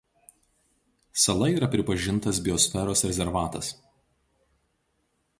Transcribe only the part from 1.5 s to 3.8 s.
yra pripažintas biosferos rezervatas.